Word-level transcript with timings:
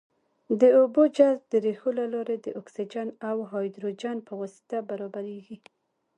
د 0.59 0.61
اوبو 0.79 1.01
جذب 1.17 1.41
د 1.51 1.53
ریښو 1.65 1.89
له 1.99 2.05
لارې 2.13 2.35
د 2.39 2.47
اکسیجن 2.61 3.07
او 3.29 3.37
هایدروجن 3.51 4.17
په 4.27 4.33
واسطه 4.41 4.77
برابریږي. 4.89 5.57